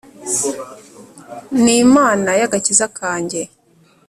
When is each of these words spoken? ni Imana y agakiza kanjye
ni 1.63 1.73
Imana 1.85 2.29
y 2.39 2.43
agakiza 2.47 2.85
kanjye 2.97 3.41